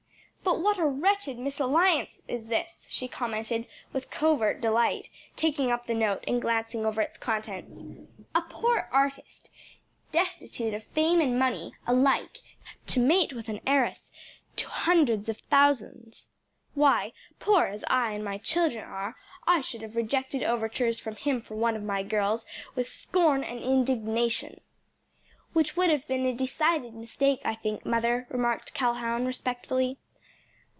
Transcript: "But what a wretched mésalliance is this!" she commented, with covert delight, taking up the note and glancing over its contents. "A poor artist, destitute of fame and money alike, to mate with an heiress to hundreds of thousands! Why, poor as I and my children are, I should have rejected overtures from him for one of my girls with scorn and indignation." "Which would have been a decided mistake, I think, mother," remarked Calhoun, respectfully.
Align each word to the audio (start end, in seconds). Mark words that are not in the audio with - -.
"But 0.43 0.59
what 0.59 0.79
a 0.79 0.85
wretched 0.85 1.37
mésalliance 1.37 2.21
is 2.27 2.47
this!" 2.47 2.85
she 2.89 3.07
commented, 3.07 3.67
with 3.93 4.09
covert 4.09 4.59
delight, 4.59 5.07
taking 5.37 5.71
up 5.71 5.85
the 5.87 5.93
note 5.93 6.25
and 6.27 6.41
glancing 6.41 6.85
over 6.85 6.99
its 7.01 7.17
contents. 7.17 7.83
"A 8.35 8.41
poor 8.41 8.89
artist, 8.91 9.49
destitute 10.11 10.73
of 10.73 10.83
fame 10.83 11.21
and 11.21 11.39
money 11.39 11.73
alike, 11.87 12.39
to 12.87 12.99
mate 12.99 13.31
with 13.33 13.47
an 13.49 13.61
heiress 13.65 14.11
to 14.57 14.67
hundreds 14.67 15.29
of 15.29 15.37
thousands! 15.49 16.27
Why, 16.75 17.13
poor 17.39 17.67
as 17.67 17.85
I 17.87 18.11
and 18.11 18.23
my 18.25 18.37
children 18.37 18.83
are, 18.83 19.15
I 19.47 19.61
should 19.61 19.81
have 19.83 19.95
rejected 19.95 20.43
overtures 20.43 20.99
from 20.99 21.15
him 21.15 21.39
for 21.41 21.55
one 21.55 21.77
of 21.77 21.83
my 21.83 22.03
girls 22.03 22.45
with 22.75 22.89
scorn 22.89 23.43
and 23.45 23.59
indignation." 23.61 24.59
"Which 25.53 25.77
would 25.77 25.89
have 25.89 26.05
been 26.09 26.25
a 26.25 26.33
decided 26.33 26.93
mistake, 26.93 27.39
I 27.45 27.55
think, 27.55 27.85
mother," 27.85 28.27
remarked 28.29 28.73
Calhoun, 28.73 29.25
respectfully. 29.25 29.97